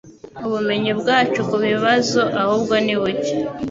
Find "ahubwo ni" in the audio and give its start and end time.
2.41-2.95